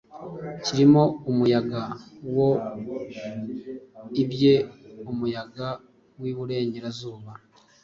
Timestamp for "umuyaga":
1.31-1.81, 5.11-5.67